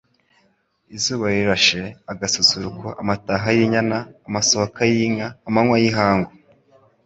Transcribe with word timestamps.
IZUBA 0.95 1.25
RIRASHE, 1.35 1.81
AGASUSURUKO, 2.13 2.87
AMATAHA 3.01 3.49
Y'INYANA, 3.57 3.99
AMASHOKA 4.27 4.81
Y'INKA, 4.93 5.27
AMANYWA 5.49 5.77
Y'IHANGU, 5.83 6.27